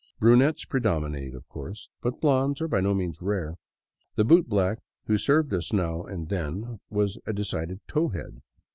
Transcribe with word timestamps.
Brunettes 0.19 0.65
predominate, 0.65 1.35
of 1.35 1.47
course, 1.47 1.87
but 2.01 2.19
blonds 2.19 2.59
are 2.59 2.67
by 2.67 2.79
no 2.79 2.95
means 2.95 3.21
rare. 3.21 3.57
The 4.15 4.23
boot 4.23 4.49
black 4.49 4.79
who 5.05 5.19
served 5.19 5.53
us 5.53 5.71
now 5.71 6.05
and 6.05 6.27
then 6.27 6.79
was 6.89 7.19
a 7.27 7.33
decided 7.33 7.81
towhead. 7.87 8.41